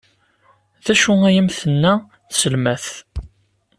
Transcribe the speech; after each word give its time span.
D 0.85 0.87
acu 0.93 1.13
ay 1.27 1.35
am-tenna 1.41 1.93
tselmadt? 2.31 2.89